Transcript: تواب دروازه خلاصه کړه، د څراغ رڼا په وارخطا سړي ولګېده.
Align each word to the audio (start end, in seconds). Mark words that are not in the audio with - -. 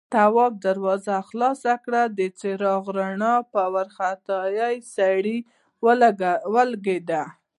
تواب 0.13 0.53
دروازه 0.67 1.15
خلاصه 1.29 1.73
کړه، 1.83 2.01
د 2.17 2.19
څراغ 2.39 2.83
رڼا 2.97 3.35
په 3.53 3.61
وارخطا 3.73 4.39
سړي 4.95 5.37
ولګېده. 6.55 7.23